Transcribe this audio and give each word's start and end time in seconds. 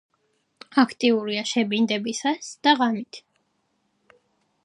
აქტიურია 0.83 1.43
შებინდებისას 1.49 2.49
და 2.67 2.75
ღამით. 2.81 3.23